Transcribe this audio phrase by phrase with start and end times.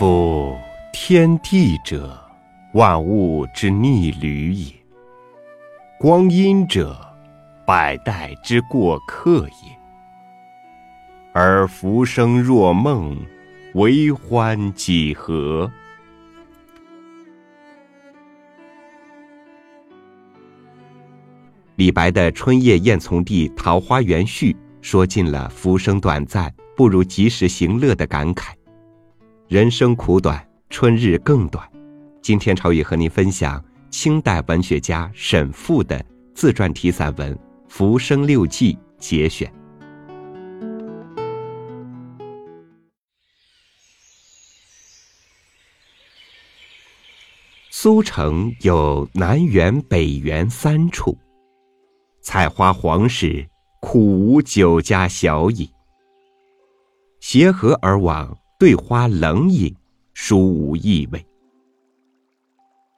[0.00, 0.58] 夫
[0.94, 2.18] 天地者，
[2.72, 4.72] 万物之逆旅也；
[5.98, 6.98] 光阴者，
[7.66, 9.78] 百代之过客也。
[11.34, 13.14] 而浮生若梦，
[13.74, 15.70] 为欢几何？
[21.76, 28.52] 李白的《春夜宴从弟·桃花源序》说尽了“浮生短暂，不如及时行乐”的感慨。
[29.50, 31.68] 人生苦短，春日更短。
[32.22, 36.00] 今天朝宇和您分享清代文学家沈复的
[36.36, 37.34] 自传体散文
[37.68, 39.52] 《浮生六记》节选。
[47.70, 51.18] 苏城有南园、北园三处。
[52.22, 53.44] 采花黄时，
[53.80, 55.68] 苦无酒家小饮。
[57.18, 59.74] 携荷而往，对花冷饮，
[60.12, 61.26] 殊无异味。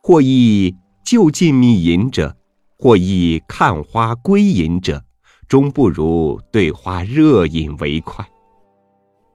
[0.03, 2.37] 或亦就近觅饮者，
[2.77, 5.01] 或亦看花归饮者，
[5.47, 8.29] 终不如对花热饮为快。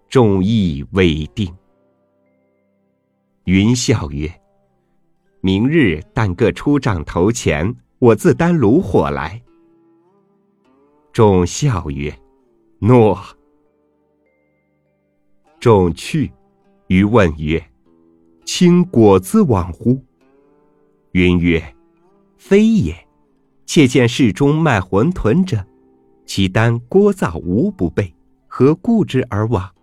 [0.10, 1.50] 众议未定。
[3.46, 4.30] 云笑曰
[5.40, 9.42] ：“明日但各出帐头前，我自担炉火来。”
[11.14, 12.14] 众笑曰
[12.80, 13.18] ：“诺。”
[15.60, 16.32] 众去，
[16.88, 17.64] 余问曰
[18.46, 20.04] ：“卿果自往乎？”
[21.14, 21.76] 云曰
[22.38, 23.08] ：“非也。
[23.66, 25.66] 妾见市中卖馄饨者，
[26.26, 28.16] 其单锅灶无不备，
[28.48, 29.74] 何故之而往？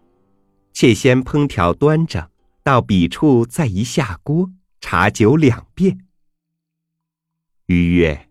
[0.72, 2.27] 妾先烹调端整，
[2.62, 5.98] 到彼处再一下锅，茶酒两便。”
[7.67, 8.28] 余曰：“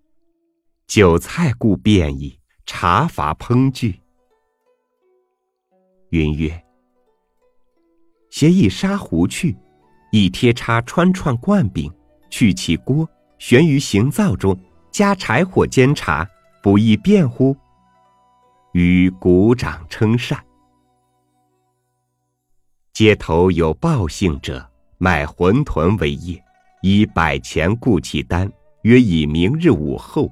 [0.88, 4.00] 酒菜故便矣。”茶法烹具。
[6.12, 6.62] 云曰
[8.34, 9.56] ：“携一砂壶去，
[10.12, 11.94] 以贴插穿串灌饼，
[12.31, 14.59] 去其锅，悬于行灶中，
[14.90, 16.28] 加柴火煎茶，
[16.63, 17.56] 不亦便乎？”
[18.74, 20.44] 于鼓掌称善。
[22.91, 26.44] 街头有报姓者，卖馄饨为业，
[26.81, 30.28] 以百钱雇其单，约以明日午后。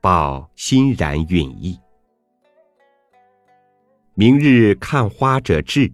[0.00, 1.78] 报欣然允意。
[4.14, 5.92] 明日看花者至，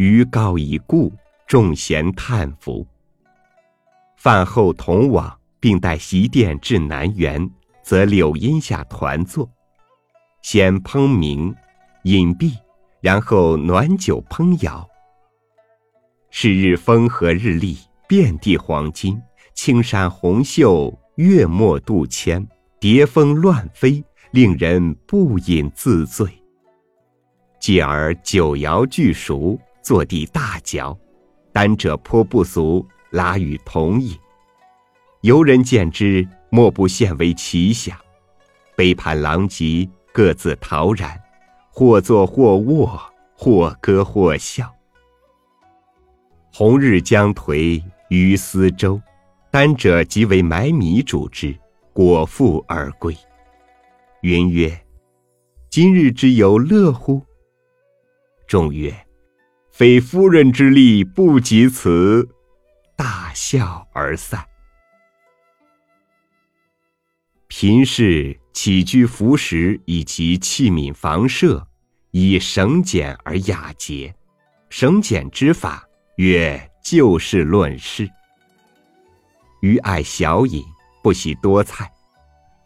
[0.00, 1.12] 余告已故，
[1.46, 2.86] 众咸叹服。
[4.16, 7.50] 饭后同往，并带席垫至南园，
[7.82, 9.46] 则柳荫下团坐，
[10.40, 11.54] 先烹茗，
[12.04, 12.56] 饮毕，
[13.02, 14.82] 然后暖酒烹肴。
[16.30, 17.76] 是日风和日丽，
[18.08, 19.20] 遍地黄金，
[19.52, 22.48] 青山红袖，月墨渡迁。
[22.80, 26.26] 蝶蜂乱飞，令人不饮自醉。
[27.60, 30.98] 继而酒肴俱熟，坐地大嚼，
[31.52, 34.18] 丹者颇不俗，拉与同饮。
[35.22, 37.96] 游人见之，莫不羡为奇想。
[38.76, 41.20] 杯盘狼藉，各自陶然，
[41.70, 43.00] 或坐或卧，
[43.34, 44.72] 或歌或笑。
[46.52, 49.00] 红日将颓，鱼丝粥，
[49.50, 51.56] 丹者即为买米煮之。
[51.92, 53.14] 果腹而归。
[54.22, 54.80] 云曰
[55.68, 57.20] ：“今日之游乐乎？”
[58.46, 58.94] 众曰
[59.80, 62.28] ：“非夫人之力，不及此。”
[62.94, 64.44] 大笑而散。
[67.48, 71.66] 贫士起居服食以及器皿房舍，
[72.10, 74.14] 以省俭而雅洁。
[74.68, 75.82] 省俭之法，
[76.18, 78.06] 曰就事论事。
[79.62, 80.62] 余爱小饮。
[81.02, 81.90] 不喜多菜，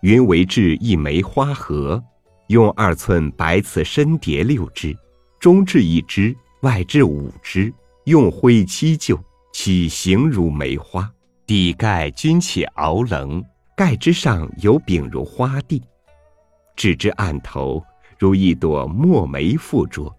[0.00, 2.02] 云为制一梅花盒，
[2.48, 4.92] 用二寸白瓷深碟六只，
[5.38, 7.70] 中置一只，外置五只，
[8.04, 11.12] 用灰漆就，其形如梅花，
[11.44, 13.44] 底盖均起凹棱，
[13.76, 15.82] 盖之上有柄如花蒂，
[16.74, 17.84] 置之案头
[18.18, 20.10] 如一朵墨梅附着，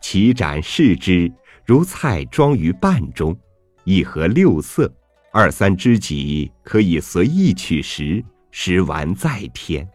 [0.00, 1.30] 其盏视之
[1.66, 3.36] 如菜装于半中，
[3.82, 4.90] 一盒六色。
[5.32, 9.88] 二三知己可以随意取食，食完再添。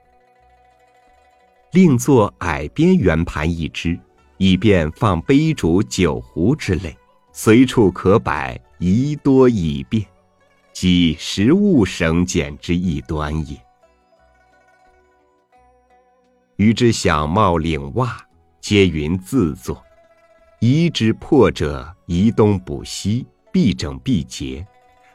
[1.72, 3.98] 另作矮边圆盘一只，
[4.40, 6.98] 以便放杯煮酒壶之类，
[7.34, 10.06] 随处可摆，宜多宜便，
[10.72, 13.62] 即食物省俭之一端也。
[16.56, 18.18] 余之小帽领袜，
[18.62, 19.84] 皆云自作，
[20.62, 24.66] 衣之破者，移东补西，必整必结。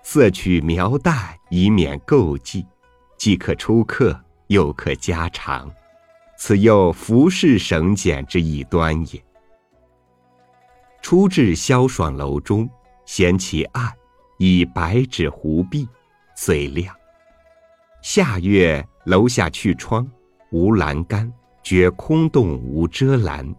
[0.02, 2.66] 色取描淡，以免垢迹，
[3.16, 4.18] 既可出客，
[4.48, 5.70] 又可家常，
[6.46, 9.24] 此又服饰省俭之一端也。
[11.00, 12.68] 初至萧爽楼中，
[13.06, 13.90] 嫌其案，
[14.36, 15.88] 以白纸糊壁，
[16.36, 16.94] 最亮。
[18.02, 20.06] 夏月楼下去窗，
[20.50, 21.32] 无栏杆，
[21.62, 23.54] 觉空洞无遮拦。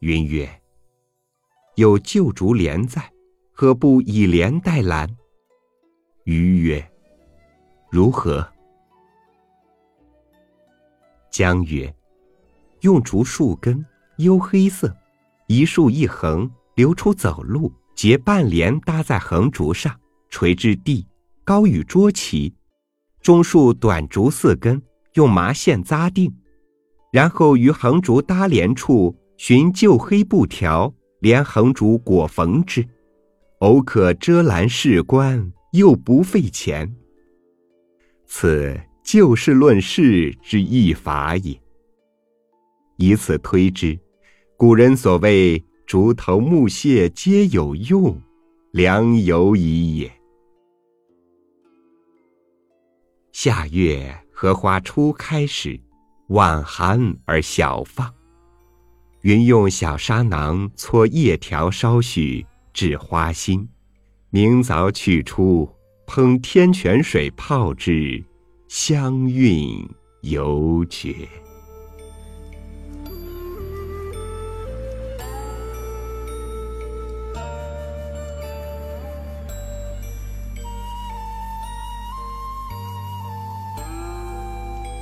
[0.00, 0.46] 云曰
[1.76, 3.02] ：“有旧竹帘在，
[3.50, 5.08] 何不以帘代栏？”
[6.24, 6.86] 鱼曰
[7.90, 8.46] ：“如何？”
[11.30, 11.94] 江曰
[12.82, 13.84] ：“用竹数根，
[14.16, 14.94] 幽黑色，
[15.46, 17.72] 一竖一横，留出走路。
[17.94, 19.98] 结半帘搭在横竹上，
[20.30, 21.04] 垂至地，
[21.44, 22.54] 高与桌齐。
[23.20, 24.80] 中竖短竹四根，
[25.14, 26.32] 用麻线扎定。
[27.12, 32.86] 然后于横竹搭连处，寻旧黑布条，连横竹裹缝之。
[33.58, 36.94] 偶可遮拦视观，又不费钱。
[38.26, 41.58] 此。”就事论事之一法也。
[42.98, 43.98] 以此推之，
[44.54, 48.20] 古人所谓“竹头木屑皆有用”，
[48.70, 50.12] 良有矣也。
[53.32, 55.80] 夏月荷花初开时，
[56.26, 58.12] 晚寒而小放。
[59.22, 62.44] 云用小砂囊搓叶条稍许，
[62.74, 63.66] 制花心，
[64.28, 65.66] 明早取出，
[66.06, 68.22] 烹天泉水泡之。
[68.68, 69.88] 香韵
[70.20, 71.26] 犹绝。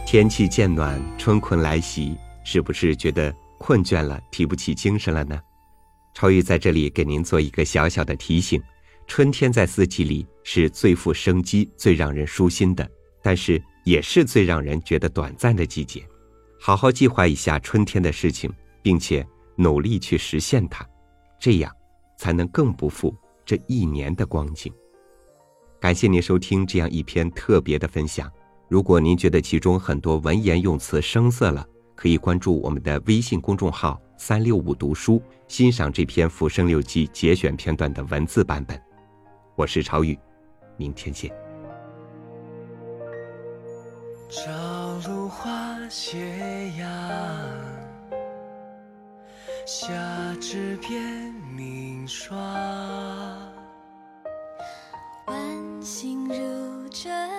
[0.06, 5.40] 天气渐暖，春困来袭，是不是觉得困倦了，提不起精神了呢？
[6.14, 8.62] 超宇在这里给您做一个小小的提醒：
[9.08, 12.88] 春天在四季里是最富生机、最让人舒心的。
[13.26, 16.06] 但是也是最让人觉得短暂的季节，
[16.60, 18.48] 好好计划一下春天的事情，
[18.82, 19.26] 并且
[19.56, 20.86] 努力去实现它，
[21.36, 21.72] 这样
[22.16, 23.12] 才能更不负
[23.44, 24.72] 这一年的光景。
[25.80, 28.30] 感谢您收听这样一篇特别的分享。
[28.68, 38.80] 如果您觉得其中很多文言用词生涩了，可以关注我们的微信公众号“三六五读书”，欣赏这篇《浮生六记》节选片段的文字版本。
[39.56, 40.16] 我是超宇，
[40.76, 41.45] 明天见。
[44.36, 44.52] 朝
[45.08, 45.48] 露花
[45.88, 46.86] 斜阳，
[49.64, 49.96] 夏
[50.38, 52.36] 至变凝霜。
[55.24, 57.35] 晚星如针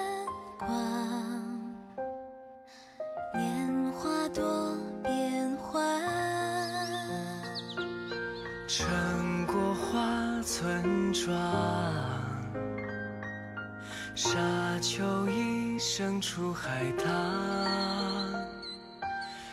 [15.98, 16.70] 一声出海
[17.04, 17.12] 棠，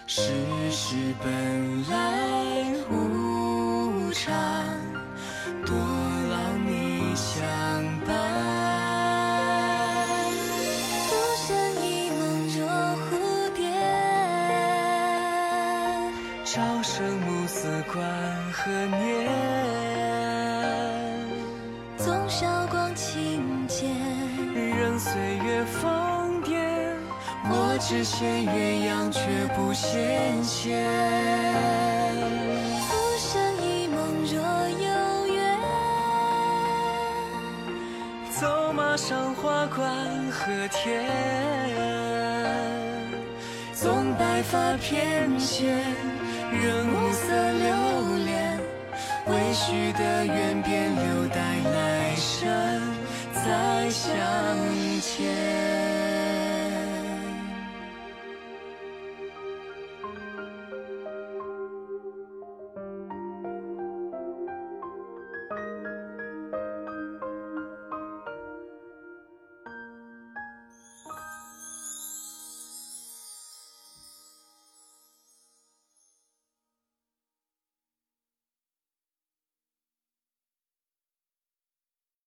[0.07, 0.31] 世
[0.71, 4.31] 事本来无常，
[5.65, 6.37] 多劳
[6.67, 7.43] 你相
[8.07, 8.13] 伴。
[11.09, 11.13] 独
[11.47, 11.49] 身
[11.83, 12.21] 一梦
[12.59, 12.61] 若
[13.09, 13.17] 蝴
[13.57, 13.65] 蝶，
[16.45, 18.05] 朝生暮死关
[18.53, 19.33] 何年？
[21.97, 23.89] 纵韶光轻贱。
[24.97, 26.24] 岁月疯癫，
[27.47, 29.21] 我只羡鸳鸯，却
[29.55, 30.83] 不羡仙。
[32.89, 33.29] 浮生
[33.61, 34.41] 一梦若
[34.81, 35.37] 有缘，
[38.33, 39.85] 走马上花冠
[40.31, 41.05] 和天。
[43.75, 45.67] 纵白发翩跹，
[46.51, 47.69] 仍暮色流
[48.25, 48.59] 连。
[49.27, 51.37] 未许的愿，便留待
[51.71, 52.49] 来生。
[53.35, 54.11] 再相
[55.03, 55.84] 见。